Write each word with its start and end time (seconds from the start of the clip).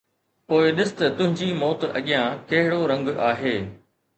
پوءِ 0.47 0.71
ڏس 0.77 0.91
ته 0.97 1.05
تنهنجي 1.17 1.49
موت 1.61 1.79
اڳيان 1.99 2.27
ڪهڙو 2.49 2.81
رنگ 2.91 3.05
آهي 3.29 3.55